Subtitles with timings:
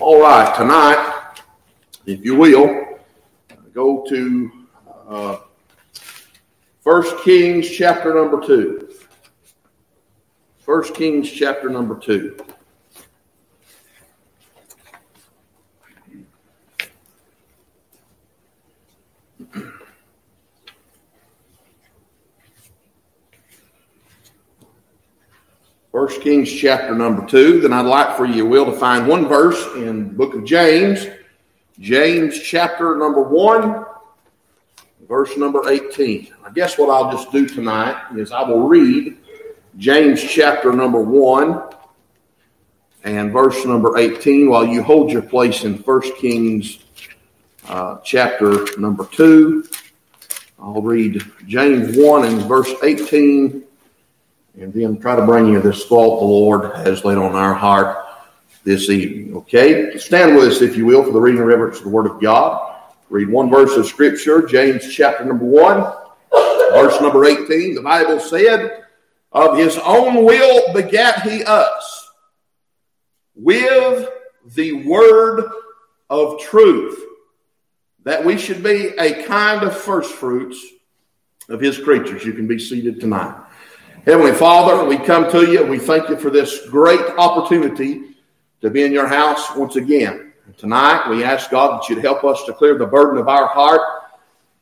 [0.00, 1.34] All right, tonight,
[2.06, 2.98] if you will,
[3.72, 4.50] go to
[5.08, 5.36] uh,
[6.82, 8.88] 1 Kings chapter number 2.
[10.64, 12.36] 1 Kings chapter number 2.
[25.92, 27.60] First Kings chapter number two.
[27.60, 31.06] Then I'd like for you, will, to find one verse in book of James,
[31.78, 33.84] James chapter number one,
[35.06, 36.32] verse number 18.
[36.46, 39.18] I guess what I'll just do tonight is I will read
[39.76, 41.62] James chapter number one
[43.04, 46.78] and verse number 18 while you hold your place in First Kings
[47.68, 49.68] uh, chapter number two.
[50.58, 53.64] I'll read James 1 and verse 18
[54.58, 58.06] and then try to bring you this thought the Lord has laid on our heart
[58.64, 59.36] this evening.
[59.36, 59.96] Okay?
[59.98, 62.80] Stand with us, if you will, for the reading reverence of the Word of God.
[63.08, 65.92] Read one verse of Scripture, James chapter number 1,
[66.72, 67.74] verse number 18.
[67.74, 68.84] The Bible said,
[69.32, 72.10] Of his own will begat he us
[73.34, 74.08] with
[74.54, 75.50] the word
[76.10, 77.02] of truth,
[78.04, 80.64] that we should be a kind of first fruits
[81.48, 82.24] of his creatures.
[82.24, 83.36] You can be seated tonight.
[84.04, 88.16] Heavenly Father, we come to you and we thank you for this great opportunity
[88.60, 90.32] to be in your house once again.
[90.56, 93.80] Tonight, we ask God that you'd help us to clear the burden of our heart,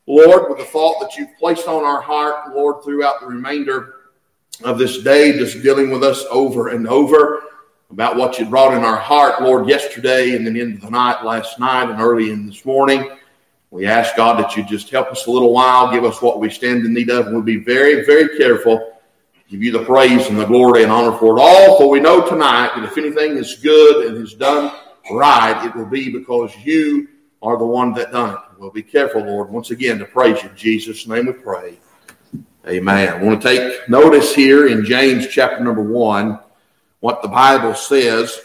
[0.05, 3.95] Lord, with the thought that you've placed on our heart, Lord, throughout the remainder
[4.63, 7.41] of this day, just dealing with us over and over
[7.89, 11.57] about what you brought in our heart, Lord, yesterday and then into the night, last
[11.57, 13.09] night, and early in this morning.
[13.71, 16.51] We ask God that you just help us a little while, give us what we
[16.51, 18.90] stand in need of, and we'll be very, very careful
[19.51, 21.77] give you the praise and the glory and honor for it all.
[21.77, 24.73] For we know tonight that if anything is good and is done
[25.11, 27.09] right, it will be because you
[27.41, 28.39] are the one that done it.
[28.57, 30.49] We'll be careful, Lord, once again to praise you.
[30.49, 31.77] In Jesus' name we pray.
[32.65, 33.09] Amen.
[33.09, 36.39] I want to take notice here in James chapter number one
[37.01, 38.39] what the Bible says.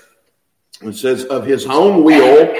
[0.82, 2.52] It says, Of his own will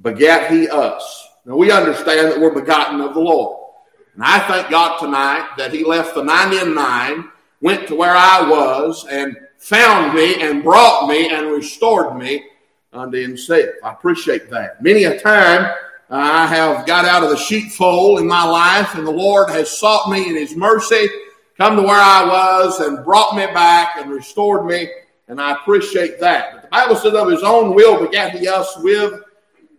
[0.00, 1.28] begat he us.
[1.44, 3.72] Now we understand that we're begotten of the Lord.
[4.14, 7.32] And I thank God tonight that he left the 99
[7.64, 12.44] went to where I was and found me and brought me and restored me
[12.92, 13.70] unto himself.
[13.82, 14.82] I appreciate that.
[14.82, 15.74] Many a time
[16.10, 20.10] I have got out of the sheepfold in my life and the Lord has sought
[20.10, 21.08] me in his mercy,
[21.56, 24.90] come to where I was and brought me back and restored me.
[25.28, 26.52] And I appreciate that.
[26.52, 29.22] But the Bible says of his own will begat he us with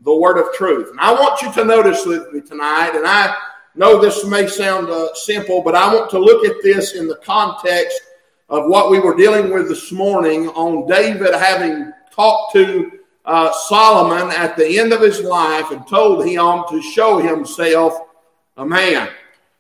[0.02, 0.90] the word of truth.
[0.90, 3.36] And I want you to notice with me tonight, and I
[3.76, 7.18] know this may sound uh, simple, but I want to look at this in the
[7.18, 8.00] context
[8.50, 12.92] of what we were dealing with this morning on David having talked to
[13.26, 17.98] uh, Solomon at the end of his life and told him to show himself
[18.58, 19.10] a man.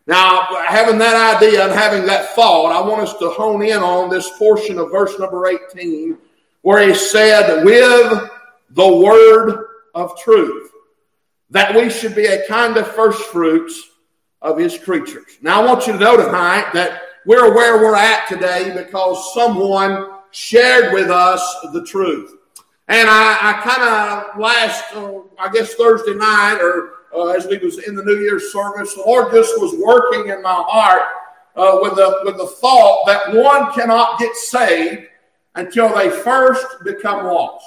[0.07, 4.09] Now, having that idea and having that thought, I want us to hone in on
[4.09, 6.17] this portion of verse number 18
[6.61, 8.29] where he said, with
[8.71, 10.71] the word of truth,
[11.49, 13.91] that we should be a kind of first fruits
[14.45, 15.37] of his creatures.
[15.41, 20.11] Now, I want you to know tonight that we're where we're at today because someone
[20.29, 21.41] shared with us
[21.73, 22.31] the truth.
[22.87, 27.57] And I, I kind of last, uh, I guess Thursday night, or uh, as we
[27.57, 31.01] was in the New Year's service, the Lord just was working in my heart
[31.55, 35.07] uh, with the with the thought that one cannot get saved
[35.55, 37.65] until they first become lost.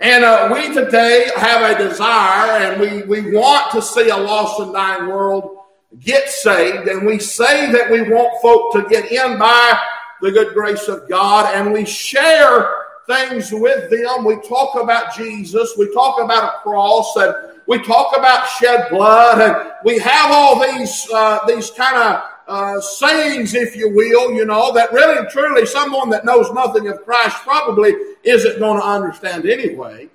[0.00, 4.60] And uh, we today have a desire, and we we want to see a lost
[4.60, 5.58] and dying world
[6.00, 9.80] get saved, and we say that we want folk to get in by
[10.20, 12.68] the good grace of God, and we share
[13.06, 14.24] things with them.
[14.24, 17.34] We talk about Jesus, we talk about a cross, and
[17.66, 22.80] we talk about shed blood, and we have all these uh, these kind of uh,
[22.80, 27.04] sayings, if you will, you know, that really and truly someone that knows nothing of
[27.04, 27.92] Christ probably
[28.24, 30.08] isn't going to understand anyway.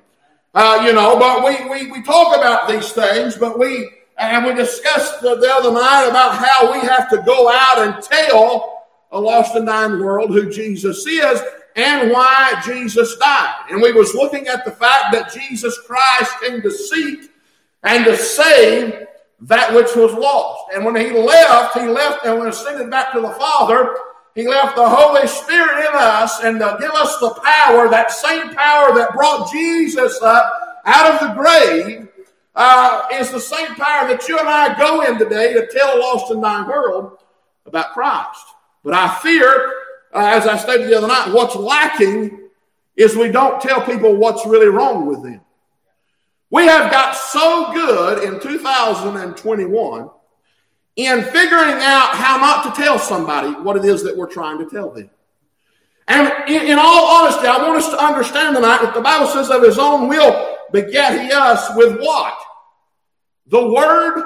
[0.55, 4.53] Uh, you know, but we, we, we talk about these things, but we and we
[4.53, 9.19] discussed the, the other night about how we have to go out and tell a
[9.19, 11.41] lost and dying world who Jesus is
[11.75, 13.65] and why Jesus died.
[13.69, 17.31] And we was looking at the fact that Jesus Christ came to seek
[17.83, 19.07] and to save
[19.41, 20.73] that which was lost.
[20.73, 23.95] And when he left, he left and when ascended back to the Father,
[24.35, 28.53] he left the Holy Spirit in us and to give us the power, that same
[28.53, 32.07] power that brought Jesus up out of the grave
[32.55, 36.00] uh, is the same power that you and I go in today to tell a
[36.00, 37.17] lost and dying world
[37.66, 38.46] about Christ.
[38.84, 39.73] But I fear,
[40.14, 42.50] uh, as I stated the other night, what's lacking
[42.96, 45.41] is we don't tell people what's really wrong with them.
[46.50, 50.09] We have got so good in 2021
[50.96, 54.70] in figuring out how not to tell somebody what it is that we're trying to
[54.70, 55.09] tell them.
[56.08, 59.49] And in, in, all honesty, I want us to understand tonight that the Bible says
[59.49, 62.38] of his own will beget he us with what?
[63.47, 64.23] The word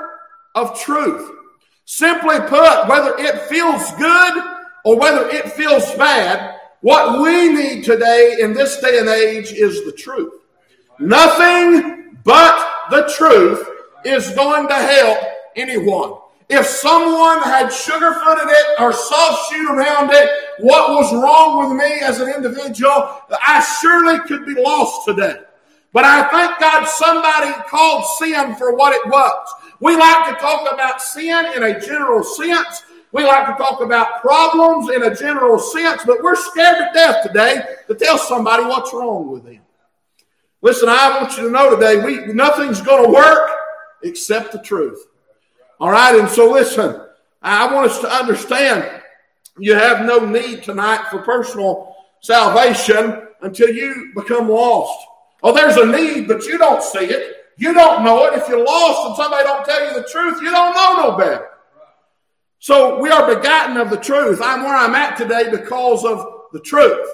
[0.55, 1.31] of truth.
[1.85, 4.43] Simply put, whether it feels good
[4.83, 9.83] or whether it feels bad, what we need today in this day and age is
[9.85, 10.33] the truth.
[10.99, 13.67] Nothing but the truth
[14.05, 15.19] is going to help
[15.55, 16.13] anyone.
[16.49, 20.29] If someone had sugarfooted it or soft around it,
[20.59, 25.41] what was wrong with me as an individual, I surely could be lost today.
[25.97, 29.51] But I thank God somebody called sin for what it was.
[29.79, 32.83] We like to talk about sin in a general sense.
[33.11, 37.23] We like to talk about problems in a general sense, but we're scared to death
[37.25, 39.61] today to tell somebody what's wrong with them.
[40.61, 43.49] Listen, I want you to know today, we nothing's going to work
[44.03, 45.03] except the truth.
[45.79, 47.01] All right, and so listen,
[47.41, 49.01] I want us to understand
[49.57, 55.07] you have no need tonight for personal salvation until you become lost.
[55.43, 57.37] Oh, there's a need, but you don't see it.
[57.57, 58.33] You don't know it.
[58.37, 61.49] If you're lost and somebody don't tell you the truth, you don't know no better.
[62.59, 64.39] So we are begotten of the truth.
[64.43, 67.07] I'm where I'm at today because of the truth.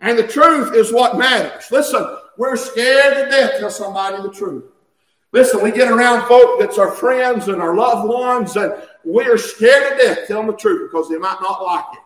[0.00, 1.70] And the truth is what matters.
[1.70, 4.64] Listen, we're scared to death to somebody the truth.
[5.32, 8.72] Listen, we get around folk that's our friends and our loved ones, and
[9.04, 12.00] we are scared to death tell them the truth because they might not like it.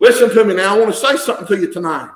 [0.00, 0.74] Listen to me now.
[0.74, 2.10] I want to say something to you tonight.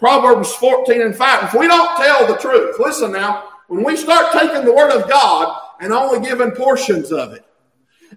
[0.00, 1.44] Proverbs 14 and 5.
[1.44, 5.08] If we don't tell the truth, listen now, when we start taking the word of
[5.10, 7.44] God and only giving portions of it,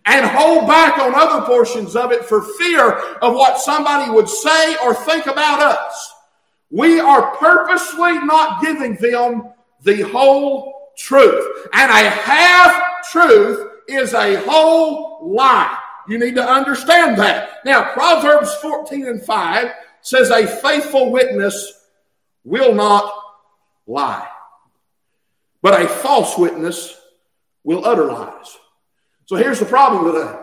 [0.05, 4.77] and hold back on other portions of it for fear of what somebody would say
[4.77, 6.13] or think about us,
[6.71, 9.51] we are purposely not giving them
[9.83, 11.67] the whole truth.
[11.73, 12.81] And a half
[13.11, 15.77] truth is a whole lie.
[16.07, 17.59] You need to understand that.
[17.65, 19.71] Now, Proverbs 14 and 5
[20.03, 21.87] says, A faithful witness
[22.43, 23.11] will not
[23.87, 24.27] lie,
[25.61, 26.95] but a false witness
[27.63, 28.57] will utter lies.
[29.25, 30.39] So here's the problem today.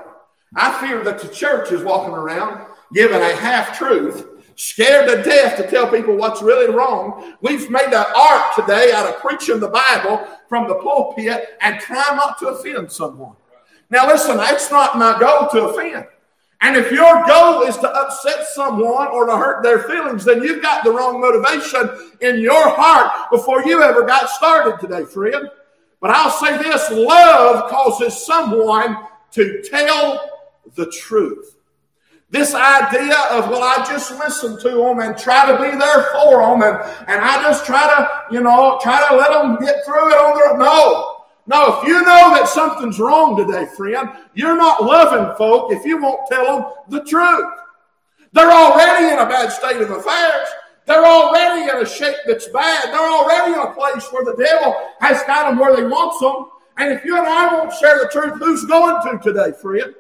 [0.57, 4.27] I fear that the church is walking around giving a half truth,
[4.57, 7.37] scared to death to tell people what's really wrong.
[7.41, 12.17] We've made an art today out of preaching the Bible from the pulpit and try
[12.17, 13.37] not to offend someone.
[13.91, 16.07] Now, listen, that's not my goal to offend.
[16.63, 20.63] And if your goal is to upset someone or to hurt their feelings, then you've
[20.63, 25.49] got the wrong motivation in your heart before you ever got started today, friend.
[26.01, 28.99] But I'll say this love causes someone
[29.33, 30.29] to tell
[30.75, 31.57] the truth.
[32.31, 36.43] This idea of, well, I just listen to them and try to be there for
[36.43, 36.79] them and,
[37.09, 40.37] and I just try to, you know, try to let them get through it on
[40.37, 40.59] their, own.
[40.61, 41.20] no.
[41.47, 46.01] No, if you know that something's wrong today, friend, you're not loving folk if you
[46.01, 47.53] won't tell them the truth.
[48.33, 50.49] They're already in a bad state of affairs.
[50.87, 52.93] They're already in a shape that's bad.
[52.93, 56.47] They're already in a place where the devil has got them where he wants them.
[56.79, 59.95] And if you and I won't share the truth, who's going to today, friend?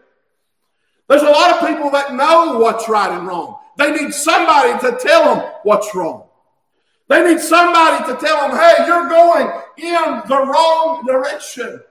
[1.08, 3.58] There's a lot of people that know what's right and wrong.
[3.76, 6.29] They need somebody to tell them what's wrong.
[7.10, 11.82] They need somebody to tell them, hey, you're going in the wrong direction.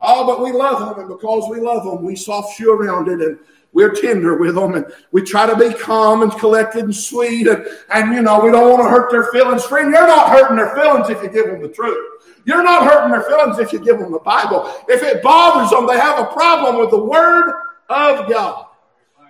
[0.00, 3.20] Oh, but we love them, and because we love them, we soft shoe around it
[3.20, 3.38] and
[3.72, 7.66] we're tender with them and we try to be calm and collected and sweet and,
[7.92, 9.64] and you know, we don't want to hurt their feelings.
[9.64, 12.22] Friend, you're not hurting their feelings if you give them the truth.
[12.44, 14.72] You're not hurting their feelings if you give them the Bible.
[14.88, 17.52] If it bothers them, they have a problem with the Word
[17.88, 18.66] of God.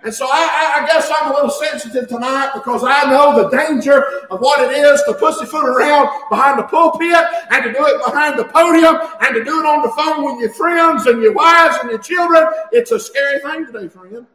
[0.05, 4.03] And so I, I, guess I'm a little sensitive tonight because I know the danger
[4.29, 7.17] of what it is to pussyfoot around behind the pulpit
[7.49, 10.39] and to do it behind the podium and to do it on the phone with
[10.41, 12.45] your friends and your wives and your children.
[12.71, 14.27] It's a scary thing today, friend.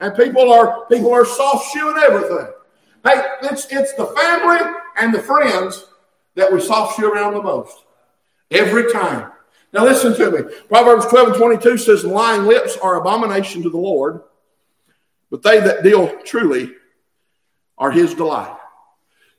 [0.00, 2.48] And people are people are soft shoeing everything.
[3.04, 5.84] Hey, it's it's the family and the friends
[6.34, 7.76] that we soft shoe around the most.
[8.50, 9.32] Every time.
[9.74, 10.54] Now listen to me.
[10.68, 14.22] Proverbs 12 and 22 says, Lying lips are abomination to the Lord
[15.34, 16.70] but they that deal truly
[17.76, 18.56] are his delight.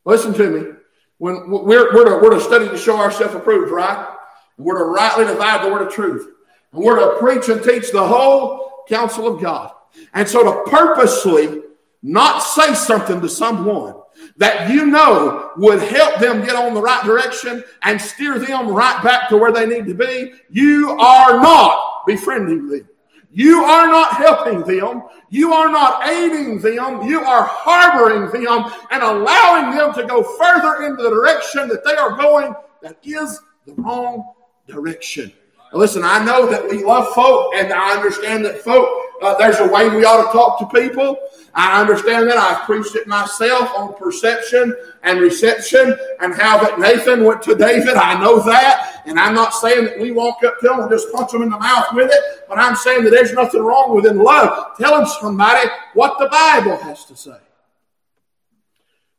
[0.03, 0.71] Listen to me.
[1.19, 4.13] When we're, we're, to, we're to study to show ourselves approved, right?
[4.57, 6.27] We're to rightly divide the word of truth.
[6.73, 9.71] And we're to preach and teach the whole counsel of God.
[10.13, 11.61] And so to purposely
[12.03, 13.95] not say something to someone
[14.35, 19.01] that you know would help them get on the right direction and steer them right
[19.01, 22.89] back to where they need to be, you are not befriending them.
[23.35, 25.03] You are not helping them.
[25.29, 27.01] You are not aiding them.
[27.01, 31.95] You are harboring them and allowing them to go further in the direction that they
[31.95, 34.31] are going that is the wrong
[34.67, 35.33] direction.
[35.73, 38.87] Now listen, I know that we love folk and I understand that folk,
[39.21, 41.17] uh, there's a way we ought to talk to people.
[41.53, 42.37] I understand that.
[42.37, 47.95] I've preached it myself on perception and reception and how that Nathan went to David.
[47.95, 49.03] I know that.
[49.05, 51.49] And I'm not saying that we walk up to them and just punch them in
[51.49, 55.05] the mouth with it, but I'm saying that there's nothing wrong with in love telling
[55.05, 57.37] somebody what the Bible has to say.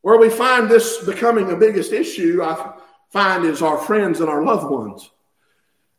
[0.03, 2.75] Where we find this becoming the biggest issue, I
[3.11, 5.11] find, is our friends and our loved ones.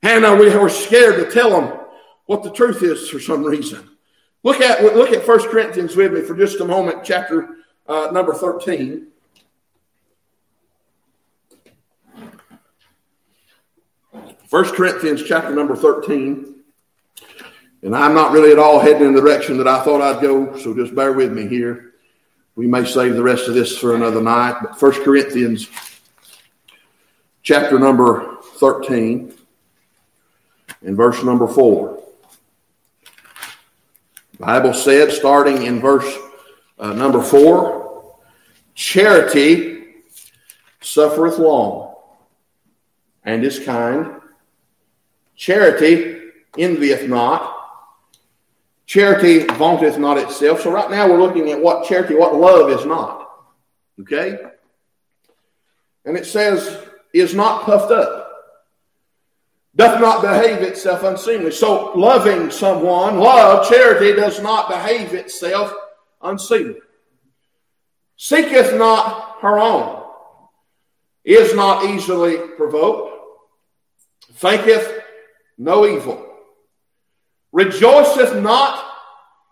[0.03, 1.79] And we are scared to tell them
[2.27, 3.89] what the truth is for some reason.
[4.43, 7.57] Look at look at 1 Corinthians with me for just a moment, chapter
[7.87, 9.07] uh, number 13.
[14.47, 16.55] First Corinthians chapter number 13.
[17.83, 20.57] And I'm not really at all heading in the direction that I thought I'd go,
[20.57, 21.93] so just bear with me here.
[22.55, 24.57] We may save the rest of this for another night.
[24.61, 25.69] But First Corinthians
[27.43, 29.33] chapter number 13
[30.81, 31.96] and verse number 4.
[34.39, 36.07] Bible said, starting in verse
[36.77, 38.15] uh, number four,
[38.75, 39.85] charity
[40.79, 41.95] suffereth long
[43.23, 44.21] and is kind.
[45.35, 46.19] Charity
[46.57, 47.55] envieth not.
[48.85, 50.61] Charity vaunteth not itself.
[50.61, 53.29] So right now we're looking at what charity, what love is not.
[53.99, 54.37] Okay?
[56.05, 56.77] And it says,
[57.13, 58.26] is not puffed up
[59.77, 61.51] doth not behave itself unseemly.
[61.51, 65.71] So, loving someone, love, charity does not behave itself
[66.21, 66.79] unseemly.
[68.17, 70.03] Seeketh not her own,
[71.23, 73.13] is not easily provoked,
[74.33, 74.99] thinketh
[75.59, 76.25] no evil,
[77.51, 78.83] rejoiceth not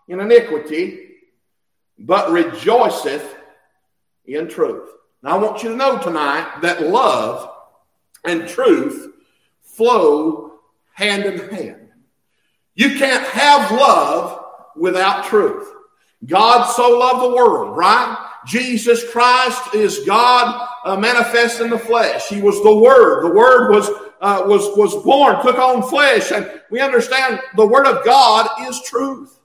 [0.08, 1.10] in iniquity,
[2.00, 3.36] but rejoiceth
[4.24, 4.90] in truth.
[5.22, 7.48] Now, I want you to know tonight that love
[8.24, 9.12] and truth
[9.76, 10.52] flow
[10.92, 11.88] hand in hand.
[12.74, 14.44] You can't have love
[14.76, 15.72] without truth.
[16.24, 18.16] God so loved the world, right?
[18.46, 22.28] Jesus Christ is God uh, manifest in the flesh.
[22.28, 23.24] He was the Word.
[23.24, 23.88] The Word was
[24.20, 28.80] uh, was was born, took on flesh, and we understand the Word of God is
[28.82, 29.38] truth.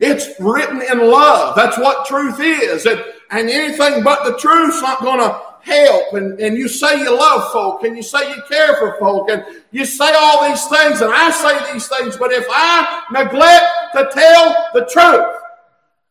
[0.00, 1.56] It's written in love.
[1.56, 6.38] That's what truth is, and and anything but the truth's not going to help and,
[6.40, 9.84] and you say you love folk and you say you care for folk and you
[9.84, 14.68] say all these things and I say these things, but if I neglect to tell
[14.74, 15.34] the truth,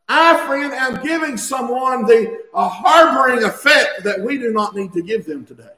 [0.10, 5.02] I, friend, am giving someone the a harboring effect that we do not need to
[5.02, 5.70] give them today.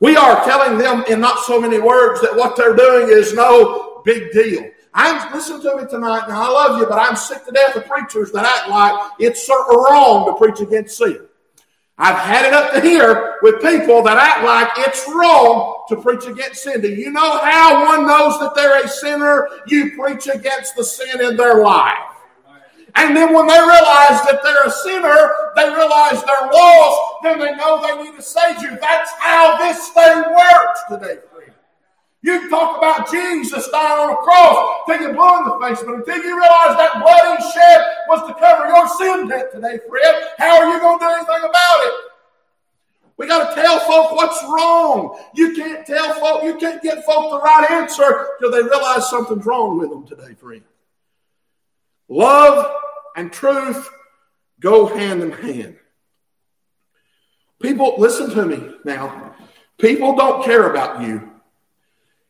[0.00, 4.02] We are telling them in not so many words that what they're doing is no
[4.04, 4.68] big deal.
[4.94, 6.24] I'm listen to me tonight.
[6.24, 9.48] and I love you, but I'm sick to death of preachers that act like it's
[9.48, 11.26] wrong to preach against sin.
[11.98, 16.26] I've had it up to here with people that act like it's wrong to preach
[16.26, 16.80] against sin.
[16.80, 19.48] Do you know how one knows that they're a sinner?
[19.66, 21.98] You preach against the sin in their life.
[22.94, 27.54] And then when they realize that they're a sinner, they realize they're lost, then they
[27.56, 28.78] know they need a Savior.
[28.80, 31.20] That's how this thing works today.
[32.24, 35.84] You can talk about Jesus dying on a cross till you're blue in the face,
[35.84, 39.80] but until you realize that blood he shed was to cover your sin debt today,
[39.88, 41.94] Fred, how are you going to do anything about it?
[43.16, 45.18] We got to tell folk what's wrong.
[45.34, 49.44] You can't tell folk, you can't get folk the right answer till they realize something's
[49.44, 50.62] wrong with them today, friend.
[52.08, 52.72] Love
[53.16, 53.90] and truth
[54.60, 55.76] go hand in hand.
[57.60, 59.34] People, listen to me now.
[59.78, 61.31] People don't care about you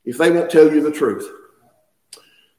[0.05, 1.29] if they won't tell you the truth.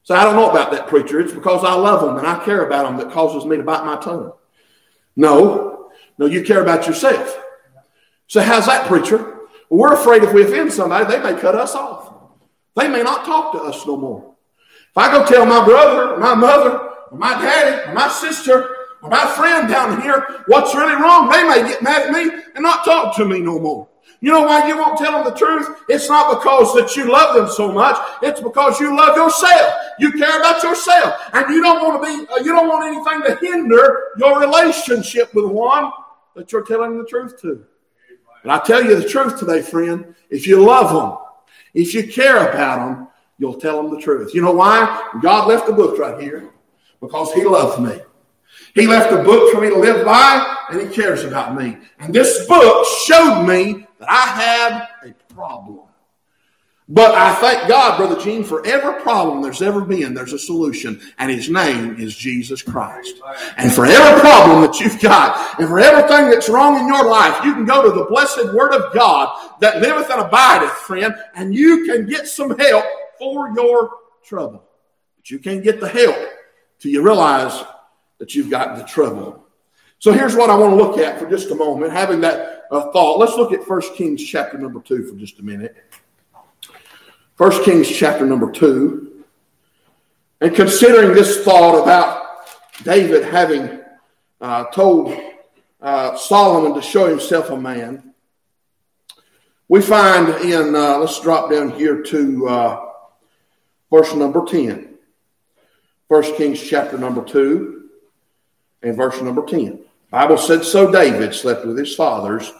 [0.04, 1.20] So I don't know about that preacher.
[1.20, 3.86] It's because I love them and I care about them that causes me to bite
[3.86, 4.34] my tongue.
[5.16, 7.40] No, no, you care about yourself.
[8.28, 9.18] So how's that, preacher?
[9.70, 12.14] Well, we're afraid if we offend somebody, they may cut us off.
[12.76, 14.36] They may not talk to us no more.
[14.90, 16.78] If I go tell my brother, or my mother,
[17.12, 21.44] or my daddy, or my sister, or my friend down here what's really wrong, they
[21.48, 23.88] may get mad at me and not talk to me no more.
[24.24, 25.84] You know why you won't tell them the truth?
[25.90, 27.98] It's not because that you love them so much.
[28.22, 29.74] It's because you love yourself.
[30.00, 32.32] You care about yourself, and you don't want to be.
[32.32, 35.92] Uh, you don't want anything to hinder your relationship with one
[36.38, 37.66] that you're telling the truth to.
[38.44, 40.16] And I tell you the truth today, friend.
[40.30, 41.18] If you love them,
[41.74, 43.08] if you care about them,
[43.40, 44.34] you'll tell them the truth.
[44.34, 45.12] You know why?
[45.22, 46.50] God left the book right here
[47.02, 48.00] because He loves me.
[48.74, 51.78] He left a book for me to live by, and He cares about me.
[52.00, 55.82] And this book showed me I had a problem.
[56.90, 61.00] But I thank God, Brother Gene, for every problem there's ever been, there's a solution,
[61.18, 63.16] and his name is Jesus Christ.
[63.56, 67.44] And for every problem that you've got, and for everything that's wrong in your life,
[67.46, 71.56] you can go to the blessed Word of God that liveth and abideth, friend, and
[71.56, 72.86] you can get some help
[73.18, 73.92] for your
[74.26, 74.64] trouble.
[75.16, 76.18] But you can't get the help
[76.80, 77.64] till you realize
[78.18, 79.42] that you've got the trouble.
[80.00, 82.92] So here's what I want to look at for just a moment, having that uh,
[82.92, 83.20] thought.
[83.20, 85.76] Let's look at 1 Kings chapter number 2 for just a minute.
[87.36, 89.24] First Kings chapter number two.
[90.40, 92.24] And considering this thought about
[92.84, 93.82] David having
[94.40, 95.18] uh, told
[95.82, 98.14] uh, Solomon to show himself a man,
[99.68, 102.90] we find in, uh, let's drop down here to uh,
[103.90, 104.96] verse number 10.
[106.10, 107.90] First Kings chapter number 2
[108.84, 109.80] and verse number 10.
[110.14, 112.54] Bible said, So David slept with his fathers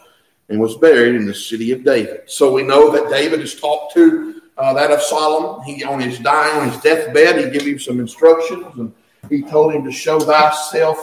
[0.48, 2.22] and was buried in the city of David.
[2.26, 5.62] So we know that David is talked to uh, that of Solomon.
[5.62, 8.92] He on his dying, on his deathbed, he gave him some instructions, and
[9.30, 10.98] he told him to show thyself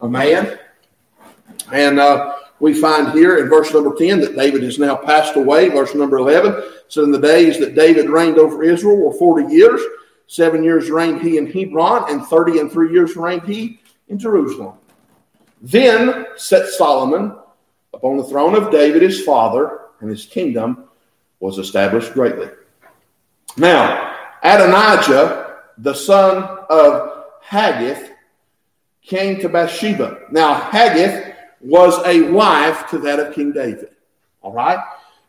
[0.00, 0.58] a man.
[1.70, 5.68] And uh, we find here in verse number 10 that David has now passed away.
[5.68, 9.82] Verse number 11 so in the days that David reigned over Israel were 40 years.
[10.28, 14.79] Seven years reigned he in Hebron, and 30 and three years reigned he in Jerusalem.
[15.60, 17.36] Then set Solomon
[17.92, 20.84] upon the throne of David his father, and his kingdom
[21.40, 22.48] was established greatly.
[23.56, 28.10] Now, Adonijah, the son of Haggith,
[29.02, 30.20] came to Bathsheba.
[30.30, 33.90] Now, Haggith was a wife to that of King David.
[34.42, 34.78] All right?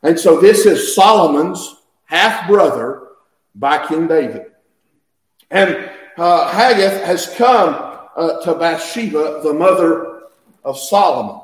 [0.04, 3.10] And so this is Solomon's half brother
[3.56, 4.48] by King David.
[5.50, 10.11] And uh, Haggith has come uh, to Bathsheba, the mother
[10.64, 11.42] of Solomon.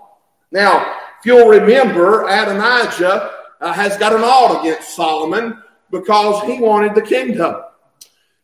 [0.51, 6.95] Now, if you'll remember, Adonijah uh, has got an ought against Solomon because he wanted
[6.95, 7.62] the kingdom.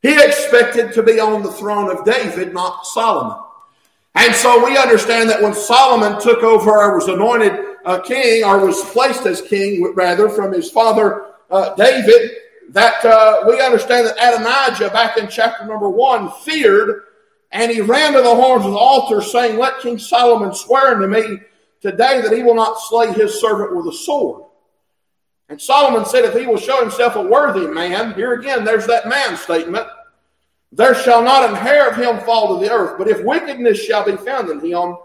[0.01, 3.37] He expected to be on the throne of David, not Solomon.
[4.15, 7.53] And so we understand that when Solomon took over or was anointed
[7.85, 12.31] uh, king or was placed as king, rather, from his father uh, David,
[12.69, 17.03] that uh, we understand that Adonijah, back in chapter number one, feared
[17.53, 21.07] and he ran to the horns of the altar, saying, Let King Solomon swear unto
[21.07, 21.39] me
[21.81, 24.45] today that he will not slay his servant with a sword.
[25.49, 29.07] And Solomon said, If he will show himself a worthy man, here again, there's that
[29.07, 29.87] man statement,
[30.71, 32.97] there shall not an hair of him fall to the earth.
[32.97, 34.97] But if wickedness shall be found in him,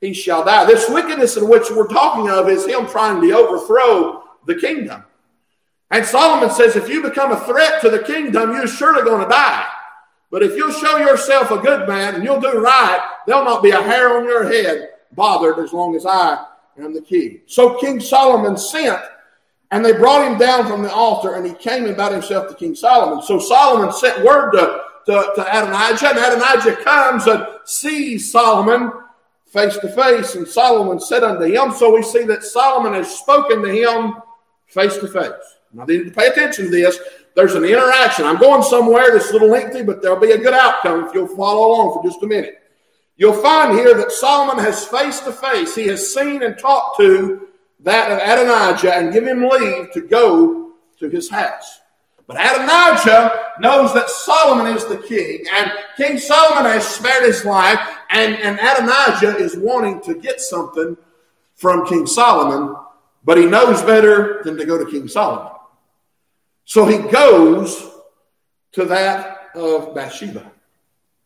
[0.00, 0.64] he shall die.
[0.64, 5.04] This wickedness in which we're talking of is him trying to overthrow the kingdom.
[5.90, 9.28] And Solomon says, if you become a threat to the kingdom, you're surely going to
[9.28, 9.66] die.
[10.32, 13.70] But if you'll show yourself a good man and you'll do right, there'll not be
[13.70, 16.46] a hair on your head bothered as long as I
[16.78, 17.42] am the king.
[17.46, 18.98] So King Solomon sent
[19.70, 22.74] and they brought him down from the altar, and he came and himself to King
[22.74, 23.24] Solomon.
[23.24, 28.92] So Solomon sent word to, to, to Adonijah, and Adonijah comes and sees Solomon
[29.46, 31.72] face to face, and Solomon said unto him.
[31.72, 34.14] So we see that Solomon has spoken to him
[34.66, 35.30] face to face.
[35.72, 36.98] Now, you need to pay attention to this.
[37.34, 38.26] There's an interaction.
[38.26, 41.26] I'm going somewhere that's a little lengthy, but there'll be a good outcome if you'll
[41.26, 42.62] follow along for just a minute.
[43.16, 47.48] You'll find here that Solomon has face to face, he has seen and talked to
[47.80, 51.80] that of Adonijah and give him leave to go to his house.
[52.26, 57.80] But Adonijah knows that Solomon is the king, and King Solomon has spared his life,
[58.10, 60.96] and, and Adonijah is wanting to get something
[61.54, 62.76] from King Solomon,
[63.24, 65.52] but he knows better than to go to King Solomon.
[66.64, 67.90] So he goes
[68.72, 70.50] to that of Bathsheba.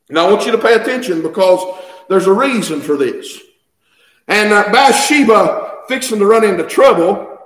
[0.09, 3.40] Now I want you to pay attention because there's a reason for this.
[4.29, 7.37] And uh, Bathsheba fixing to run into trouble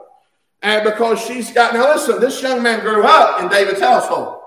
[0.63, 4.41] and because she's got now listen this young man grew up in david's household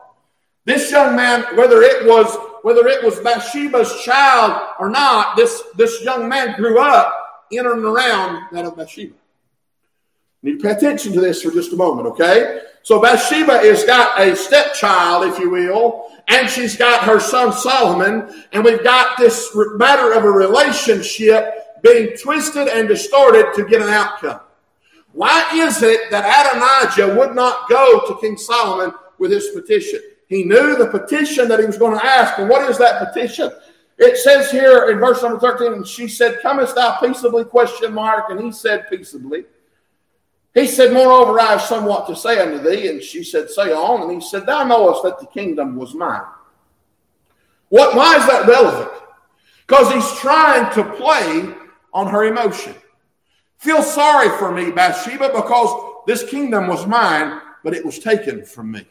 [0.65, 6.03] this young man whether it was whether it was bathsheba's child or not this this
[6.03, 9.13] young man grew up in and around that of bathsheba
[10.41, 13.83] you need to pay attention to this for just a moment okay so bathsheba has
[13.83, 19.17] got a stepchild if you will and she's got her son solomon and we've got
[19.17, 24.39] this matter of a relationship being twisted and distorted to get an outcome.
[25.11, 29.99] Why is it that Adonijah would not go to King Solomon with his petition?
[30.27, 32.39] He knew the petition that he was going to ask.
[32.39, 33.51] And what is that petition?
[33.99, 37.43] It says here in verse number 13, and she said, Comest thou peaceably?
[37.43, 38.31] Question mark.
[38.31, 39.43] And he said, Peaceably.
[40.53, 42.89] He said, Moreover, I have somewhat to say unto thee.
[42.89, 44.03] And she said, Say on.
[44.03, 46.21] And he said, Thou knowest that the kingdom was mine.
[47.69, 48.91] What, why is that relevant?
[49.65, 51.55] Because he's trying to play
[51.93, 52.75] on her emotion.
[53.57, 58.71] Feel sorry for me, Bathsheba, because this kingdom was mine but it was taken from
[58.71, 58.85] me.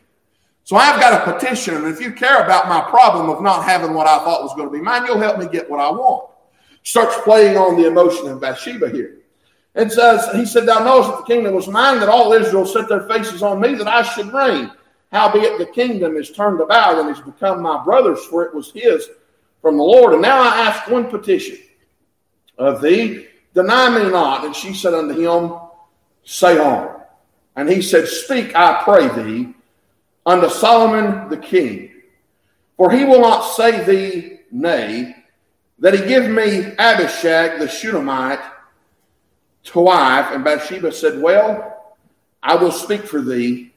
[0.65, 3.95] So I've got a petition, and if you care about my problem of not having
[3.95, 6.31] what I thought was going to be mine, you'll help me get what I want.
[6.85, 9.19] Starts playing on the emotion of Bathsheba here.
[9.75, 12.89] It says, He said, Thou knowest that the kingdom was mine, that all Israel set
[12.89, 14.71] their faces on me, that I should reign.
[15.11, 19.09] Howbeit the kingdom is turned about and has become my brother's, for it was his
[19.61, 20.13] from the Lord.
[20.13, 21.59] And now I ask one petition
[22.59, 24.45] of thee, deny me not.
[24.45, 25.59] And she said unto him,
[26.25, 27.01] Say on.
[27.57, 29.55] And he said, Speak, I pray thee,
[30.25, 31.91] unto Solomon the king.
[32.77, 35.15] For he will not say thee nay,
[35.79, 38.41] that he give me Abishag the Shunammite
[39.65, 40.27] to wife.
[40.33, 41.97] And Bathsheba said, Well,
[42.43, 43.73] I will speak for thee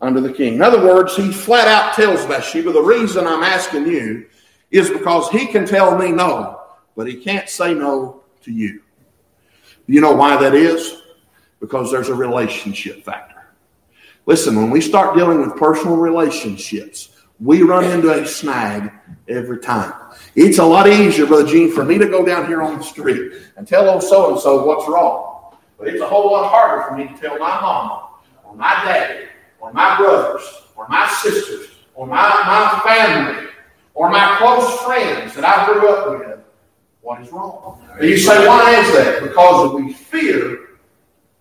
[0.00, 0.54] unto the king.
[0.54, 4.26] In other words, he flat out tells Bathsheba, The reason I'm asking you
[4.70, 6.60] is because he can tell me no,
[6.96, 8.82] but he can't say no to you.
[9.86, 11.02] You know why that is?
[11.58, 13.52] Because there's a relationship factor.
[14.26, 18.92] Listen, when we start dealing with personal relationships, we run into a snag
[19.28, 19.92] every time.
[20.42, 23.42] It's a lot easier, Brother Gene, for me to go down here on the street
[23.58, 25.54] and tell old so and so what's wrong.
[25.76, 28.08] But it's a whole lot harder for me to tell my mama
[28.44, 29.26] or my daddy
[29.60, 30.42] or my brothers
[30.76, 33.48] or my sisters or my, my family
[33.92, 36.40] or my close friends that I grew up with
[37.02, 37.86] what is wrong.
[37.98, 39.22] And you say, why is that?
[39.22, 40.78] Because we fear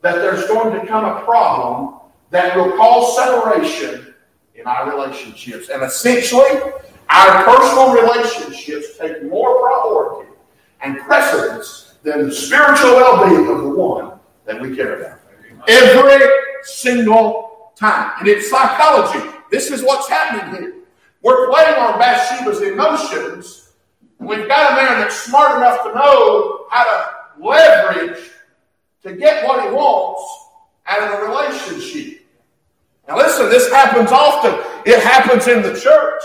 [0.02, 4.14] that there's going to come a problem that will cause separation
[4.56, 5.70] in our relationships.
[5.70, 6.50] And essentially,
[7.10, 10.32] our personal relationships take more priority
[10.82, 15.20] and precedence than the spiritual well being of the one that we care about.
[15.68, 16.26] Every
[16.64, 18.12] single time.
[18.20, 19.26] And it's psychology.
[19.52, 20.76] This is what's happening here.
[21.22, 23.72] We're playing on Bathsheba's emotions.
[24.20, 28.20] We've got a man that's smart enough to know how to leverage
[29.04, 30.48] to get what he wants
[30.88, 32.26] out of a relationship.
[33.08, 34.54] Now, listen, this happens often.
[34.86, 36.22] It happens in the church,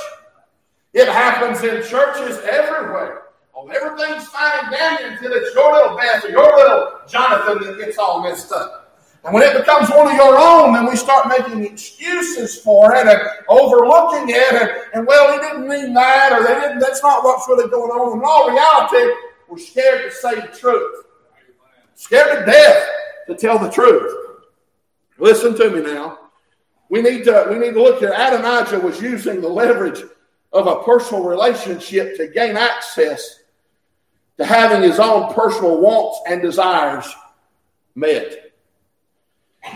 [0.95, 3.23] it happens in churches everywhere.
[3.55, 7.99] Oh, everything's fine dandy until it's your little Beth or your little Jonathan that gets
[7.99, 8.81] all messed up.
[9.25, 13.07] And when it becomes one of your own, then we start making excuses for it
[13.07, 14.53] and overlooking it.
[14.53, 16.79] And, and well, he didn't mean that, or they didn't.
[16.79, 18.19] That's not what's really going on.
[18.19, 19.15] In all reality,
[19.49, 21.07] we're scared to say the truth,
[21.95, 22.89] scared to death
[23.29, 24.15] to tell the truth.
[25.19, 26.19] Listen to me now.
[26.91, 28.13] We need to we need to look here.
[28.15, 30.05] Adonijah was using the leverage
[30.55, 33.41] of a personal relationship to gain access
[34.39, 37.13] to having his own personal wants and desires
[37.95, 38.53] met.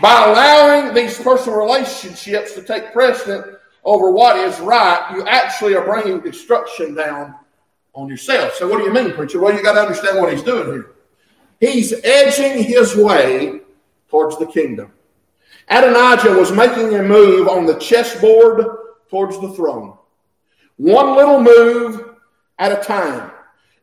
[0.01, 5.83] By allowing these personal relationships to take precedent over what is right, you actually are
[5.83, 7.35] bringing destruction down
[7.93, 8.53] on yourself.
[8.53, 9.39] So, what do you mean, preacher?
[9.39, 10.91] Well, you got to understand what he's doing here.
[11.59, 13.61] He's edging his way
[14.09, 14.93] towards the kingdom.
[15.67, 18.65] Adonijah was making a move on the chessboard
[19.09, 19.98] towards the throne.
[20.79, 22.15] One little move
[22.57, 23.31] at a time.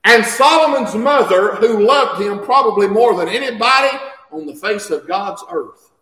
[0.04, 3.98] And Solomon's mother, who loved him probably more than anybody
[4.30, 5.92] on the face of God's earth,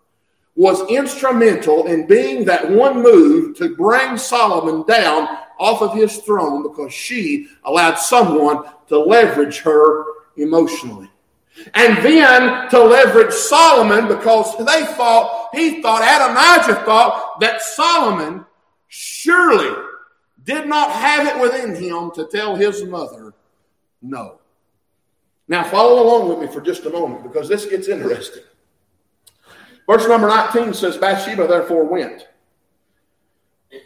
[0.54, 6.62] was instrumental in being that one move to bring Solomon down off of his throne
[6.62, 10.04] because she allowed someone to leverage her
[10.37, 11.11] emotionally.
[11.74, 18.46] And then to leverage Solomon because they thought, he thought, Adonijah thought that Solomon
[18.87, 19.74] surely
[20.44, 23.35] did not have it within him to tell his mother
[24.02, 24.38] no.
[25.48, 28.42] Now follow along with me for just a moment because this gets interesting.
[29.88, 32.26] Verse number 19 says, Bathsheba therefore went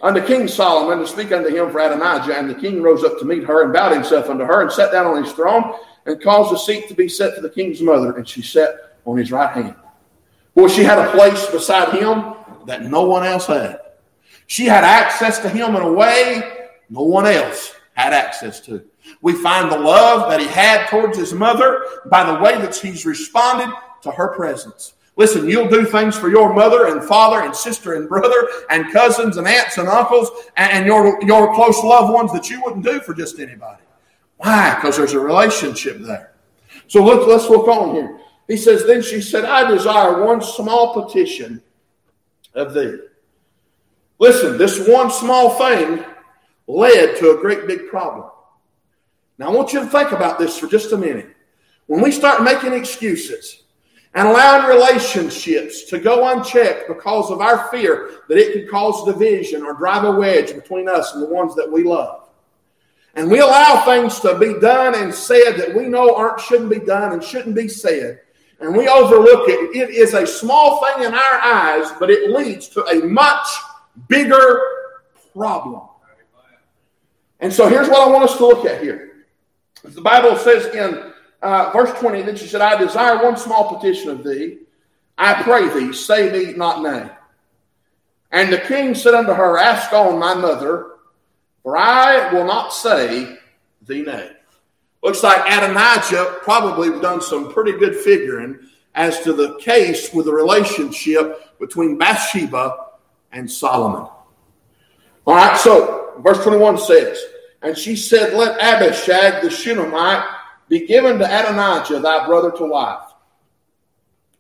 [0.01, 2.37] unto King Solomon to speak unto him for Adonijah.
[2.37, 4.93] And the king rose up to meet her and bowed himself unto her and sat
[4.93, 5.75] down on his throne
[6.07, 8.17] and caused a seat to be set for the king's mother.
[8.17, 9.75] And she sat on his right hand.
[10.55, 12.35] Well, she had a place beside him
[12.67, 13.81] that no one else had.
[14.49, 18.83] She had access to him in a way no one else had access to.
[19.21, 23.05] We find the love that he had towards his mother by the way that he's
[23.05, 23.71] responded
[24.03, 24.95] to her presence.
[25.17, 29.37] Listen, you'll do things for your mother and father and sister and brother and cousins
[29.37, 33.13] and aunts and uncles and your, your close loved ones that you wouldn't do for
[33.13, 33.83] just anybody.
[34.39, 34.77] Why?
[34.77, 36.33] Because there's a relationship there.
[36.87, 38.19] So look, let's look on here.
[38.47, 41.61] He says, Then she said, I desire one small petition
[42.55, 42.99] of thee.
[44.19, 46.05] Listen, this one small thing
[46.67, 48.31] led to a great big problem.
[49.39, 51.35] Now, I want you to think about this for just a minute.
[51.87, 53.63] When we start making excuses,
[54.15, 59.63] and allowing relationships to go unchecked because of our fear that it could cause division
[59.63, 62.29] or drive a wedge between us and the ones that we love.
[63.15, 66.79] And we allow things to be done and said that we know aren't shouldn't be
[66.79, 68.21] done and shouldn't be said.
[68.61, 69.77] and we overlook it.
[69.77, 73.47] It is a small thing in our eyes, but it leads to a much
[74.09, 74.61] bigger
[75.35, 75.89] problem.
[77.41, 79.25] And so here's what I want us to look at here.
[79.85, 84.11] The Bible says in uh, verse 20 that she said, I desire one small petition
[84.11, 84.59] of thee.
[85.17, 87.09] I pray thee, say me not nay.
[88.31, 90.97] And the king said unto her, Ask on my mother,
[91.63, 93.39] for I will not say
[93.83, 94.33] thee nay.
[95.03, 98.59] Looks like Adonijah probably done some pretty good figuring
[98.95, 102.88] as to the case with the relationship between Bathsheba
[103.33, 104.09] and Solomon.
[105.27, 107.23] All right, so verse 21 says,
[107.63, 110.25] And she said, Let Abishag the Shunammite
[110.69, 113.13] be given to Adonijah thy brother to wife.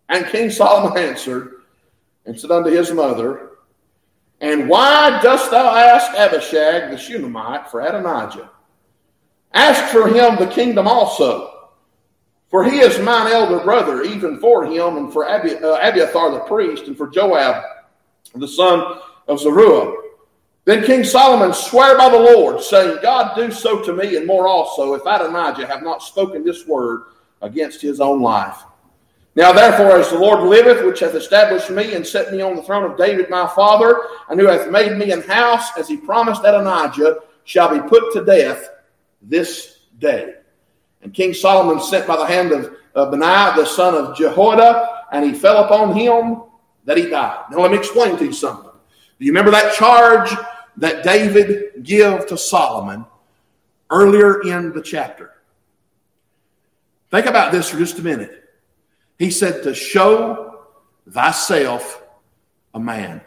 [0.09, 1.63] And King Solomon answered
[2.25, 3.51] and said unto his mother,
[4.41, 8.51] And why dost thou ask Abishag the Shunammite for Adonijah?
[9.53, 11.71] Ask for him the kingdom also,
[12.51, 15.39] for he is mine elder brother, even for him and for uh,
[15.83, 17.65] Abiathar the priest, and for Joab
[18.35, 19.95] the son of Zeruiah.
[20.65, 24.47] Then King Solomon sware by the Lord, saying, God do so to me and more
[24.47, 27.05] also, if Adonijah have not spoken this word
[27.41, 28.65] against his own life.
[29.35, 32.63] Now therefore, as the Lord liveth, which hath established me and set me on the
[32.63, 36.43] throne of David my father, and who hath made me an house, as he promised
[36.45, 38.69] Adonijah, shall be put to death
[39.23, 40.35] this day.
[41.03, 45.25] And King Solomon sent by the hand of, of Benaiah, the son of Jehoiada, and
[45.25, 46.43] he fell upon him
[46.89, 47.45] that he died.
[47.51, 48.71] Now let me explain to you something.
[49.19, 50.31] Do you remember that charge
[50.79, 53.05] that David give to Solomon
[53.91, 55.35] earlier in the chapter?
[57.11, 58.43] Think about this for just a minute.
[59.19, 60.65] He said to show
[61.11, 62.03] thyself
[62.73, 63.21] a man.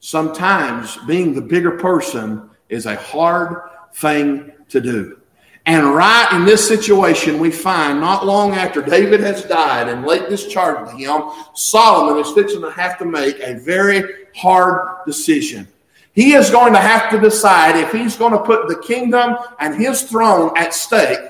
[0.00, 5.20] Sometimes being the bigger person is a hard thing to do.
[5.64, 10.28] And right in this situation, we find not long after David has died and laid
[10.28, 14.02] this charge to him, Solomon is fixing to have to make a very
[14.34, 15.68] hard decision.
[16.14, 19.80] He is going to have to decide if he's going to put the kingdom and
[19.80, 21.20] his throne at stake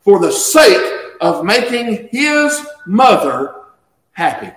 [0.00, 3.54] for the sake of making his mother
[4.12, 4.52] happy.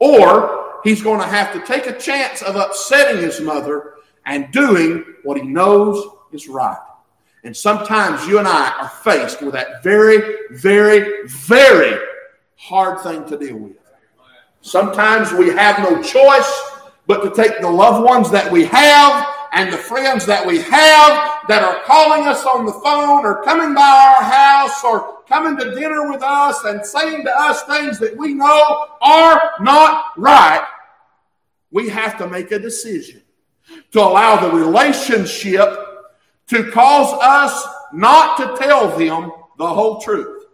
[0.00, 3.94] Or he's going to have to take a chance of upsetting his mother
[4.26, 6.76] and doing what he knows is right.
[7.44, 11.98] And sometimes you and I are faced with that very, very, very
[12.56, 13.76] hard thing to deal with.
[14.62, 16.62] Sometimes we have no choice
[17.06, 21.46] but to take the loved ones that we have and the friends that we have
[21.48, 25.74] that are calling us on the phone or coming by our house or coming to
[25.74, 30.66] dinner with us and saying to us things that we know are not right.
[31.70, 33.22] We have to make a decision
[33.92, 35.85] to allow the relationship
[36.48, 40.44] to cause us not to tell them the whole truth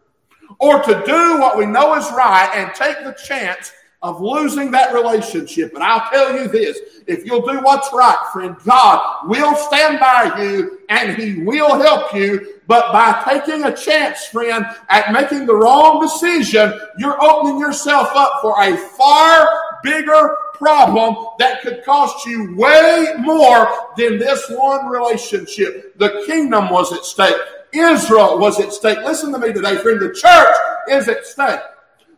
[0.59, 4.92] or to do what we know is right and take the chance of losing that
[4.92, 5.74] relationship.
[5.74, 10.40] And I'll tell you this if you'll do what's right, friend, God will stand by
[10.42, 12.55] you and He will help you.
[12.66, 18.40] But by taking a chance, friend, at making the wrong decision, you're opening yourself up
[18.40, 19.48] for a far
[19.83, 25.98] bigger problem that could cost you way more than this one relationship.
[25.98, 27.35] The kingdom was at stake.
[27.72, 28.98] Israel was at stake.
[28.98, 30.01] Listen to me today, friend.
[30.01, 30.57] The church
[30.88, 31.59] is at stake.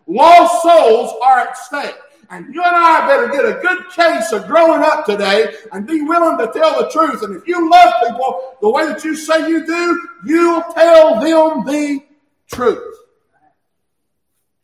[0.07, 1.96] Lost souls are at stake.
[2.28, 6.02] And you and I better get a good case of growing up today and be
[6.02, 7.22] willing to tell the truth.
[7.22, 11.64] And if you love people the way that you say you do, you'll tell them
[11.64, 12.04] the
[12.52, 12.94] truth.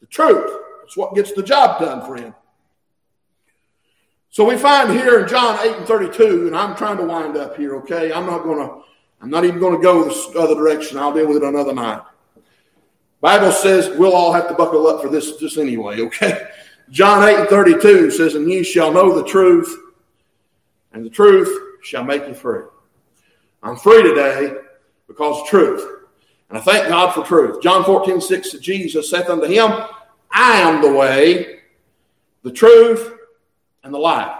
[0.01, 0.51] The truth.
[0.85, 2.35] It's what gets the job done, friend.
[4.33, 7.57] So we find here in John 8 and 32, and I'm trying to wind up
[7.57, 8.12] here, okay?
[8.12, 8.85] I'm not going to,
[9.21, 10.99] I'm not even going to go this other direction.
[10.99, 12.01] I'll deal with it another night.
[13.21, 16.47] Bible says we'll all have to buckle up for this just anyway, okay?
[16.90, 19.77] John 8 and 32 says, And ye shall know the truth,
[20.93, 22.62] and the truth shall make you free.
[23.64, 24.55] I'm free today
[25.09, 25.85] because of truth.
[26.49, 27.61] And I thank God for truth.
[27.62, 29.73] John 14, 6, Jesus saith unto him,
[30.31, 31.62] I am the way,
[32.45, 33.16] the truth,
[33.85, 34.37] and the life.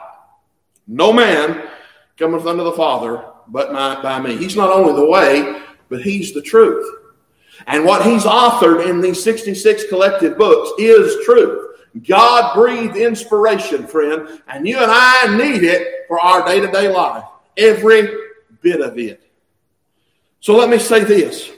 [0.87, 1.69] No man
[2.17, 3.73] cometh unto the Father but
[4.03, 4.37] by me.
[4.37, 6.87] He's not only the way, but he's the truth.
[7.67, 11.67] And what he's authored in these 66 collected books is truth.
[12.07, 16.89] God breathed inspiration, friend, and you and I need it for our day to day
[16.89, 17.25] life.
[17.57, 18.09] Every
[18.63, 19.21] bit of it.
[20.41, 21.51] So let me say this.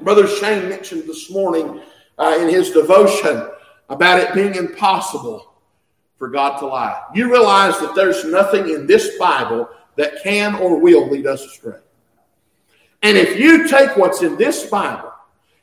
[0.00, 1.80] Brother Shane mentioned this morning
[2.18, 3.48] uh, in his devotion
[3.88, 5.47] about it being impossible
[6.18, 7.00] for God to lie.
[7.14, 11.78] You realize that there's nothing in this Bible that can or will lead us astray.
[13.02, 15.12] And if you take what's in this Bible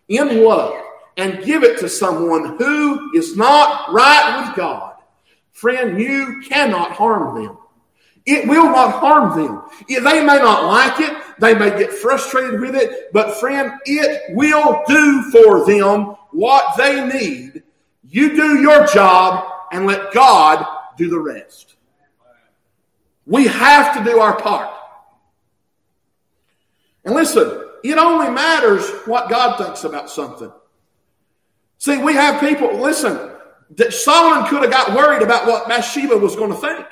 [0.08, 0.82] in love
[1.18, 4.96] and give it to someone who is not right with God,
[5.52, 7.58] friend, you cannot harm them.
[8.26, 9.64] It will not harm them.
[9.88, 11.16] They may not like it.
[11.40, 13.14] They may get frustrated with it.
[13.14, 17.62] But friend, it will do for them what they need.
[18.10, 20.66] You do your job and let God
[20.98, 21.76] do the rest.
[23.26, 24.70] We have to do our part.
[27.04, 30.52] And listen, it only matters what God thinks about something.
[31.78, 33.32] See, we have people, listen,
[33.76, 36.86] that Solomon could have got worried about what Bathsheba was going to think.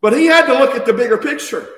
[0.00, 1.68] But he had to look at the bigger picture.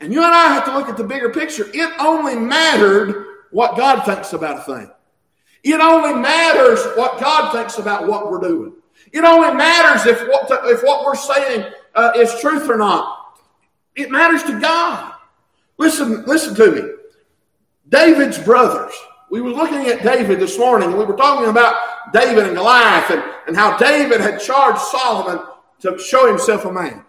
[0.00, 1.66] And you and I have to look at the bigger picture.
[1.72, 4.90] It only mattered what God thinks about a thing.
[5.62, 8.72] It only matters what God thinks about what we're doing.
[9.12, 13.38] It only matters if what, the, if what we're saying uh, is truth or not.
[13.96, 15.14] It matters to God.
[15.78, 16.82] Listen, listen to me.
[17.88, 18.94] David's brothers.
[19.30, 21.76] We were looking at David this morning, and we were talking about
[22.12, 25.44] David and Goliath and, and how David had charged Solomon
[25.80, 27.04] to show himself a man.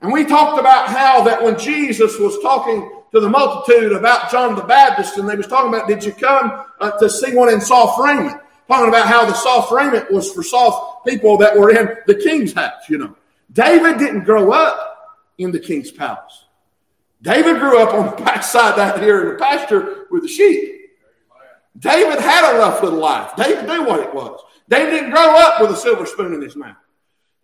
[0.00, 4.56] And we talked about how that when Jesus was talking to the multitude about John
[4.56, 7.60] the Baptist, and they was talking about, did you come uh, to see one in
[7.60, 8.40] soft raiment?
[8.66, 12.52] Talking about how the soft raiment was for soft people that were in the king's
[12.52, 13.16] house, you know.
[13.52, 16.44] David didn't grow up in the king's palace.
[17.22, 20.90] David grew up on the backside out here in the pasture with the sheep.
[21.78, 23.36] David had a rough little life.
[23.36, 24.40] David knew what it was.
[24.68, 26.76] David didn't grow up with a silver spoon in his mouth.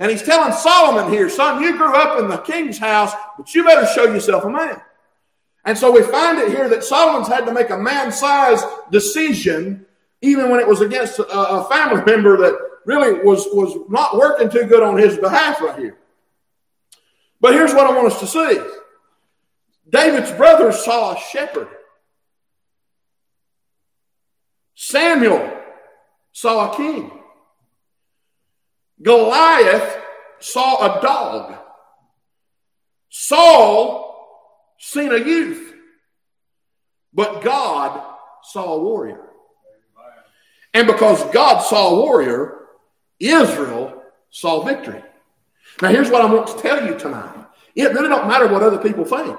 [0.00, 3.62] And he's telling Solomon here, son, you grew up in the king's house, but you
[3.62, 4.80] better show yourself a man.
[5.64, 9.86] And so we find it here that Solomon's had to make a man sized decision,
[10.22, 14.48] even when it was against a, a family member that really was, was not working
[14.48, 15.98] too good on his behalf right here.
[17.40, 18.60] But here's what I want us to see
[19.88, 21.68] David's brothers saw a shepherd.
[24.74, 25.58] Samuel
[26.32, 27.10] saw a king.
[29.02, 29.98] Goliath
[30.38, 31.58] saw a dog.
[33.08, 34.09] Saul
[34.80, 35.74] seen a youth.
[37.12, 38.02] But God
[38.42, 39.20] saw a warrior.
[40.72, 42.66] And because God saw a warrior,
[43.18, 45.02] Israel saw victory.
[45.82, 47.34] Now here's what I want to tell you tonight.
[47.74, 49.38] It really don't matter what other people think.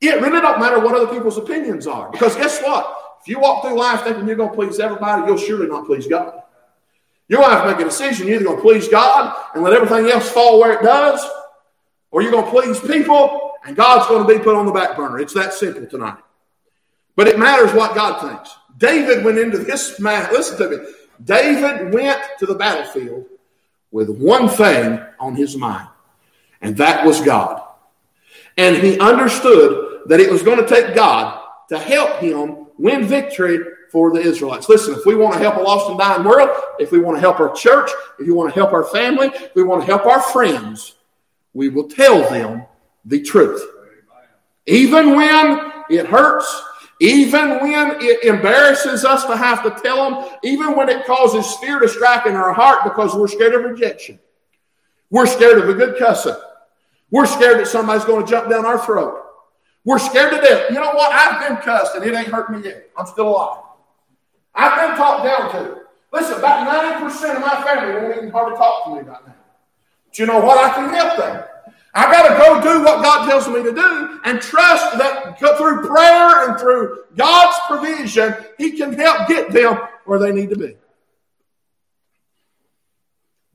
[0.00, 2.10] It really don't matter what other people's opinions are.
[2.10, 2.94] Because guess what?
[3.20, 6.06] If you walk through life thinking you're going to please everybody, you'll surely not please
[6.06, 6.42] God.
[7.28, 8.26] You're going to have to make a decision.
[8.26, 11.24] You're either going to please God and let everything else fall where it does,
[12.10, 14.96] or you're going to please people and God's going to be put on the back
[14.96, 15.18] burner.
[15.18, 16.18] It's that simple tonight.
[17.16, 18.54] But it matters what God thinks.
[18.76, 20.32] David went into this man.
[20.32, 20.84] Listen to me.
[21.24, 23.26] David went to the battlefield
[23.90, 25.88] with one thing on his mind,
[26.60, 27.62] and that was God.
[28.56, 33.58] And he understood that it was going to take God to help him win victory
[33.90, 34.68] for the Israelites.
[34.68, 37.20] Listen, if we want to help a lost and dying world, if we want to
[37.20, 40.06] help our church, if you want to help our family, if we want to help
[40.06, 40.94] our friends,
[41.54, 42.64] we will tell them
[43.08, 43.62] the truth.
[44.66, 46.62] Even when it hurts,
[47.00, 51.78] even when it embarrasses us to have to tell them, even when it causes fear
[51.78, 54.18] to strike in our heart because we're scared of rejection.
[55.10, 56.36] We're scared of a good cussing.
[57.10, 59.24] We're scared that somebody's going to jump down our throat.
[59.84, 60.70] We're scared to death.
[60.70, 61.12] You know what?
[61.12, 62.90] I've been cussed and it ain't hurt me yet.
[62.96, 63.62] I'm still alive.
[64.54, 65.82] I've been talked down to.
[66.12, 66.68] Listen, about
[67.00, 69.34] 90% of my family won't even hardly talk to me right now.
[70.06, 70.58] But you know what?
[70.58, 71.44] I can help them.
[71.98, 75.86] I got to go do what God tells me to do and trust that through
[75.86, 80.76] prayer and through God's provision, He can help get them where they need to be.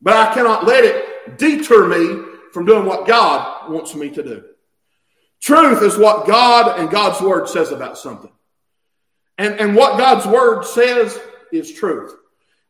[0.01, 4.43] But I cannot let it deter me from doing what God wants me to do.
[5.41, 8.31] Truth is what God and God's Word says about something.
[9.37, 11.19] And, and what God's word says
[11.51, 12.13] is truth.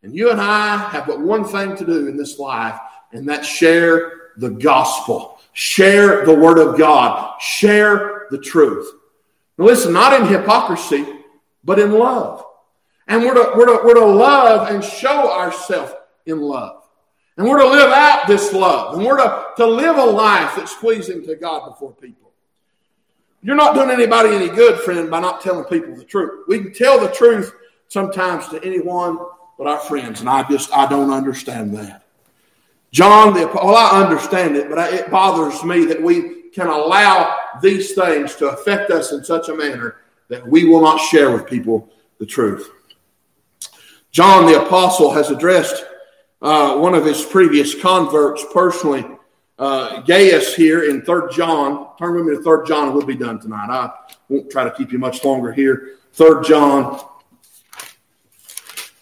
[0.02, 2.80] And you and I have but one thing to do in this life,
[3.12, 8.92] and that's share the gospel, share the word of God, share the truth.
[9.58, 11.06] Now, listen, not in hypocrisy,
[11.64, 12.46] but in love.
[13.08, 15.94] And we're to, we're to, we're to love and show ourselves
[16.26, 16.84] in love.
[17.38, 18.96] And we're to live out this love.
[18.96, 22.32] And we're to, to live a life that's pleasing to God before people.
[23.42, 26.46] You're not doing anybody any good, friend, by not telling people the truth.
[26.48, 27.54] We can tell the truth
[27.90, 29.18] sometimes to anyone
[29.58, 32.03] but our friends, and I just I don't understand that.
[32.94, 37.36] John, the, well, I understand it, but I, it bothers me that we can allow
[37.60, 39.98] these things to affect us in such a manner
[40.30, 41.90] that we will not share with people
[42.20, 42.70] the truth.
[44.12, 45.84] John the apostle has addressed
[46.40, 49.04] uh, one of his previous converts personally
[49.58, 51.96] uh, Gaius here in Third John.
[51.98, 53.70] Turn with me to Third John, and we'll be done tonight.
[53.70, 53.92] I
[54.30, 55.96] won't try to keep you much longer here.
[56.14, 57.00] Third John,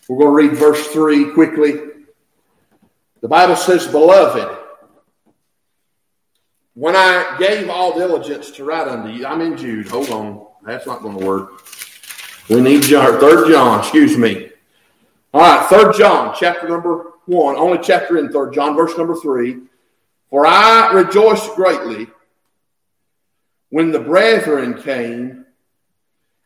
[0.07, 1.90] We're going to read verse 3 quickly.
[3.22, 4.57] The Bible says, Beloved,
[6.74, 9.88] when I gave all diligence to write unto you, I'm in Jude.
[9.89, 10.47] Hold on.
[10.63, 11.63] That's not going to work.
[12.49, 14.49] We need John, third John, excuse me.
[15.34, 19.59] All right, third John, chapter number one, only chapter in third John, verse number three.
[20.30, 22.07] For I rejoiced greatly
[23.69, 25.45] when the brethren came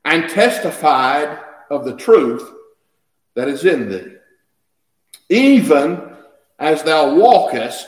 [0.05, 2.47] and testified of the truth
[3.33, 4.15] that is in thee,
[5.29, 6.14] even
[6.59, 7.87] as thou walkest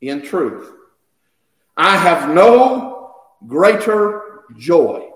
[0.00, 0.70] in truth.
[1.76, 3.14] I have no
[3.46, 5.08] greater joy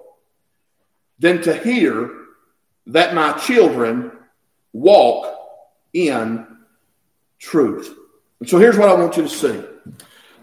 [1.19, 2.11] than to hear
[2.87, 4.13] that my children
[4.73, 5.35] walk
[5.93, 6.47] in
[7.39, 7.97] truth.
[8.41, 9.63] And so here's what I want you to see.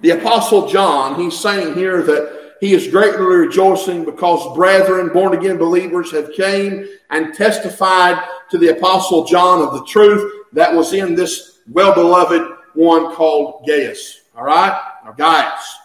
[0.01, 5.57] The Apostle John, he's saying here that he is greatly rejoicing because brethren, born again
[5.57, 11.16] believers, have came and testified to the Apostle John of the truth that was in
[11.16, 14.22] this well beloved one called Gaius.
[14.36, 14.80] All right?
[15.05, 15.78] Or Gaius.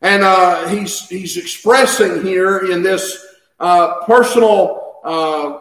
[0.00, 3.26] And uh, he's, he's expressing here in this
[3.58, 5.58] uh, personal uh,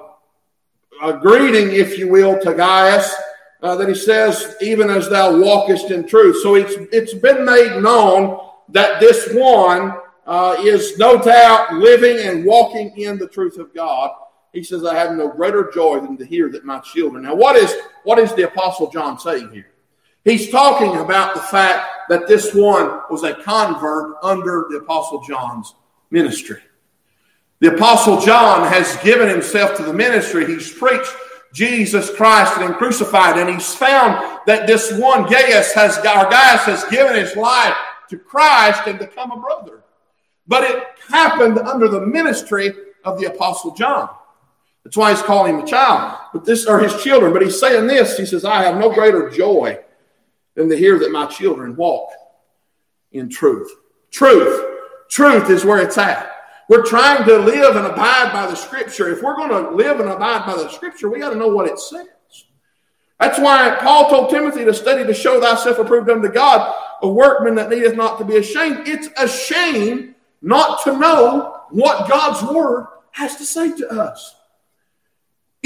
[1.21, 3.15] greeting, if you will, to Gaius,
[3.63, 6.43] uh, that he says, even as thou walkest in truth.
[6.43, 9.93] So it's, it's been made known that this one
[10.25, 14.11] uh, is no doubt living and walking in the truth of God.
[14.53, 17.23] He says, I have no greater joy than to hear that my children.
[17.23, 17.73] Now, what is,
[18.03, 19.71] what is the Apostle John saying here?
[20.23, 25.73] He's talking about the fact that this one was a convert under the Apostle John's
[26.11, 26.61] ministry.
[27.59, 30.45] The Apostle John has given himself to the ministry.
[30.45, 31.11] He's preached
[31.53, 36.83] Jesus Christ and crucified, and he's found that this one Gaius has, or Gaius has
[36.85, 37.75] given his life
[38.09, 39.83] to Christ and become a brother.
[40.47, 42.73] But it happened under the ministry
[43.03, 44.09] of the Apostle John.
[44.87, 46.17] That's why he's calling him a child.
[46.31, 47.33] But this are his children.
[47.33, 48.17] But he's saying this.
[48.17, 49.79] He says, I have no greater joy
[50.55, 52.09] than to hear that my children walk
[53.11, 53.69] in truth.
[54.11, 54.77] Truth.
[55.09, 56.31] Truth is where it's at.
[56.69, 59.09] We're trying to live and abide by the scripture.
[59.09, 61.67] If we're going to live and abide by the scripture, we got to know what
[61.67, 62.07] it says.
[63.19, 67.55] That's why Paul told Timothy to study to show thyself approved unto God, a workman
[67.55, 68.87] that needeth not to be ashamed.
[68.87, 74.35] It's a shame not to know what God's word has to say to us.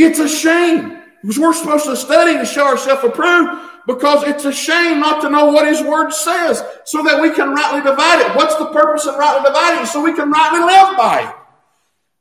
[0.04, 1.02] It's a shame.
[1.24, 5.52] We're supposed to study to show ourselves approved because it's a shame not to know
[5.52, 8.36] what His Word says so that we can rightly divide it.
[8.36, 9.86] What's the purpose of rightly dividing?
[9.86, 11.36] So we can rightly live by it.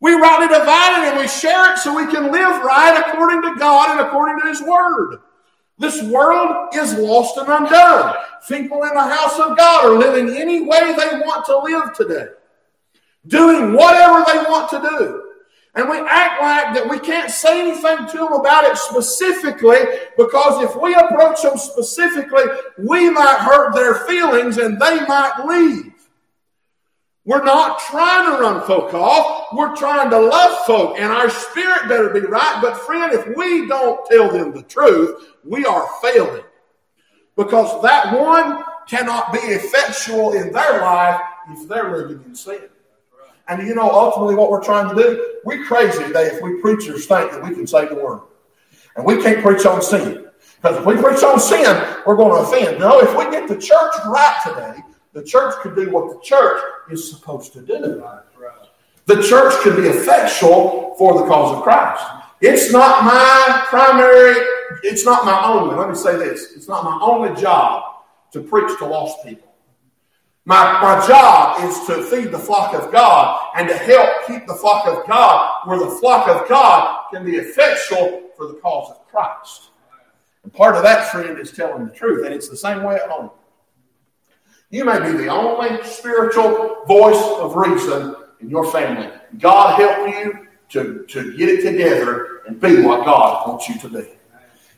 [0.01, 3.59] We rightly divide it and we share it so we can live right according to
[3.59, 5.21] God and according to His Word.
[5.79, 8.15] This world is lost and undone.
[8.47, 12.29] People in the house of God are living any way they want to live today,
[13.27, 15.20] doing whatever they want to do.
[15.75, 19.79] And we act like that we can't say anything to them about it specifically
[20.17, 22.43] because if we approach them specifically,
[22.79, 25.93] we might hurt their feelings and they might leave.
[27.25, 29.53] We're not trying to run folk off.
[29.53, 32.59] We're trying to love folk, and our spirit better be right.
[32.63, 36.43] But, friend, if we don't tell them the truth, we are failing.
[37.37, 42.69] Because that one cannot be effectual in their life if they're living in sin.
[43.51, 47.07] And you know, ultimately, what we're trying to do, we're crazy today if we preachers
[47.07, 48.29] think that we can save the world.
[48.95, 50.27] And we can't preach on sin.
[50.63, 51.65] Because if we preach on sin,
[52.07, 52.79] we're going to offend.
[52.79, 54.77] No, if we get the church right today,
[55.15, 58.03] the church could do what the church is supposed to do.
[59.07, 62.05] The church could be effectual for the cause of Christ.
[62.41, 64.35] It's not my primary,
[64.85, 68.79] it's not my only, let me say this, it's not my only job to preach
[68.79, 69.50] to lost people.
[70.47, 74.55] My, my job is to feed the flock of God and to help keep the
[74.55, 79.07] flock of God where the flock of God can be effectual for the cause of
[79.09, 79.71] Christ.
[80.43, 82.25] And part of that, friend, is telling the truth.
[82.25, 83.31] And it's the same way at home.
[84.71, 89.11] You may be the only spiritual voice of reason in your family.
[89.39, 93.89] God help you to, to get it together and be what God wants you to
[93.89, 94.09] be.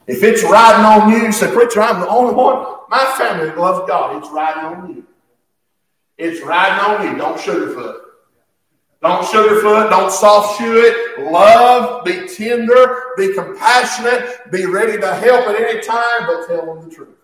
[0.07, 2.79] If it's riding on you, say, Preacher, I'm the only one.
[2.89, 4.17] My family loves God.
[4.17, 5.07] It's riding on you.
[6.19, 7.19] It's riding on you.
[7.19, 8.01] Don't sugarfoot.
[9.03, 9.91] Don't sugarfoot.
[9.91, 11.31] Don't soft shoe it.
[11.31, 12.05] Love.
[12.05, 13.03] Be tender.
[13.17, 14.51] Be compassionate.
[14.51, 17.17] Be ready to help at any time, but tell them the truth.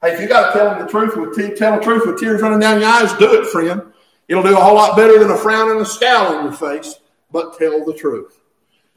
[0.00, 2.18] Hey, if you got to tell them the truth with te- tell the truth with
[2.18, 3.92] tears running down your eyes, do it, friend.
[4.28, 6.94] It'll do a whole lot better than a frown and a scowl on your face.
[7.30, 8.40] But tell the truth.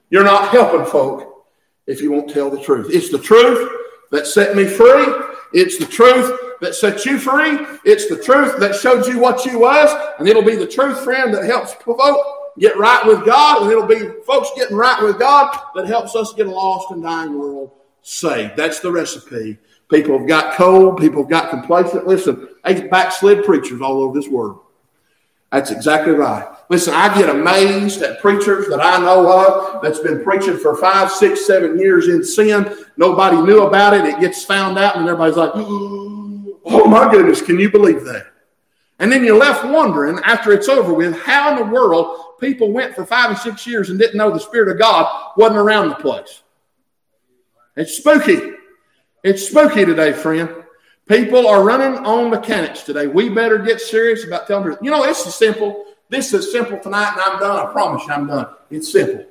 [0.10, 1.46] You're not helping folk
[1.88, 2.88] if you won't tell the truth.
[2.90, 3.70] It's the truth
[4.12, 5.06] that set me free.
[5.54, 7.60] It's the truth that set you free.
[7.86, 9.90] It's the truth that showed you what you was,
[10.20, 12.18] and it'll be the truth, friend, that helps provoke
[12.58, 16.34] get right with God, and it'll be folks getting right with God that helps us
[16.34, 18.56] get a lost and dying world saved.
[18.56, 19.58] That's the recipe.
[19.90, 20.98] People have got cold.
[20.98, 22.08] People have got complacent.
[22.08, 24.62] Listen, there's backslid preachers all over this world.
[25.52, 26.48] That's exactly right.
[26.70, 31.12] Listen, I get amazed at preachers that I know of that's been preaching for five,
[31.12, 32.76] six, seven years in sin.
[32.98, 34.06] Nobody knew about it.
[34.06, 35.52] It gets found out, and everybody's like,
[36.66, 38.28] oh my goodness, can you believe that?
[39.00, 42.96] And then you're left wondering after it's over with how in the world people went
[42.96, 45.96] for five and six years and didn't know the Spirit of God wasn't around the
[45.96, 46.44] place.
[47.76, 48.54] It's spooky.
[49.24, 50.50] It's spooky today, friend.
[51.08, 53.08] People are running on mechanics today.
[53.08, 54.78] We better get serious about telling them.
[54.82, 55.86] You know, this is simple.
[56.10, 57.68] This is simple tonight, and I'm done.
[57.68, 58.48] I promise you, I'm done.
[58.72, 59.26] It's simple.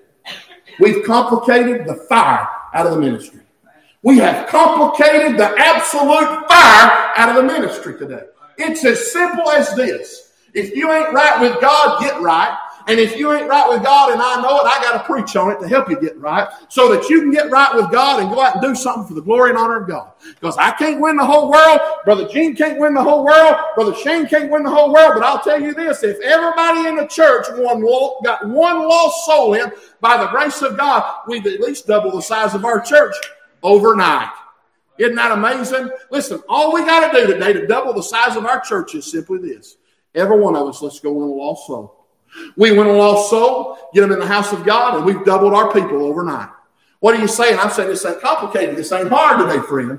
[0.78, 3.40] We've complicated the fire out of the ministry.
[4.04, 8.24] We have complicated the absolute fire out of the ministry today.
[8.58, 10.30] It's as simple as this.
[10.52, 12.54] If you ain't right with God, get right.
[12.86, 15.34] And if you ain't right with God and I know it, I got to preach
[15.36, 18.20] on it to help you get right so that you can get right with God
[18.20, 20.12] and go out and do something for the glory and honor of God.
[20.34, 21.80] Because I can't win the whole world.
[22.04, 23.56] Brother Gene can't win the whole world.
[23.74, 25.12] Brother Shane can't win the whole world.
[25.14, 27.80] But I'll tell you this if everybody in the church won,
[28.22, 32.20] got one lost soul in by the grace of God, we've at least double the
[32.20, 33.14] size of our church
[33.64, 34.30] overnight.
[34.98, 35.90] Isn't that amazing?
[36.12, 39.10] Listen, all we got to do today to double the size of our church is
[39.10, 39.76] simply this.
[40.14, 42.06] Every one of us, let's go win a lost soul.
[42.56, 45.54] We win a lost soul, get them in the house of God, and we've doubled
[45.54, 46.50] our people overnight.
[47.00, 47.58] What are you saying?
[47.58, 48.76] I'm saying this ain't complicated.
[48.76, 49.98] This ain't hard today, friend.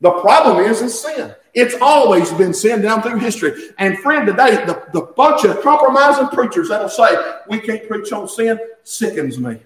[0.00, 1.34] The problem is, is sin.
[1.54, 3.70] It's always been sin down through history.
[3.78, 7.16] And friend, today, the, the bunch of compromising preachers that'll say,
[7.48, 9.58] we can't preach on sin, sickens me.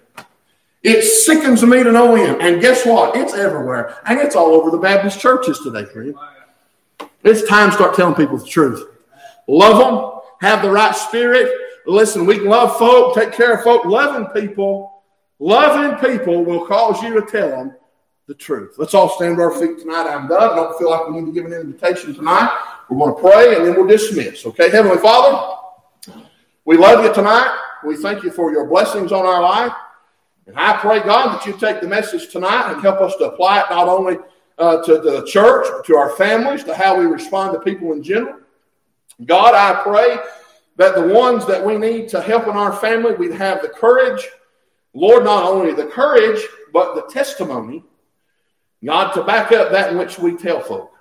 [0.83, 2.41] It sickens me to no end.
[2.41, 3.15] And guess what?
[3.15, 3.97] It's everywhere.
[4.05, 6.15] And it's all over the Baptist churches today, friend.
[7.23, 8.87] It's time to start telling people the truth.
[9.47, 11.51] Love them, have the right spirit,
[11.85, 13.85] Listen, we can love folk, take care of folk.
[13.85, 15.01] Loving people,
[15.39, 17.75] loving people will cause you to tell them
[18.27, 18.75] the truth.
[18.77, 20.07] Let's all stand to our feet tonight.
[20.07, 20.53] I'm done.
[20.53, 22.49] I don't feel like we need to give an invitation tonight.
[22.89, 24.45] We're going to pray and then we'll dismiss.
[24.45, 25.57] Okay, Heavenly Father,
[26.65, 27.57] we love you tonight.
[27.83, 29.73] We thank you for your blessings on our life.
[30.47, 33.59] And I pray, God, that you take the message tonight and help us to apply
[33.59, 34.17] it not only
[34.57, 38.39] uh, to the church, to our families, to how we respond to people in general.
[39.25, 40.17] God, I pray
[40.77, 44.27] that the ones that we need to help in our family, we'd have the courage,
[44.93, 46.41] Lord, not only the courage,
[46.73, 47.83] but the testimony,
[48.83, 50.91] God, to back up that in which we tell folk.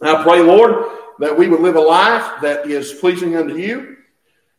[0.00, 0.86] I pray, Lord,
[1.18, 3.96] that we would live a life that is pleasing unto you.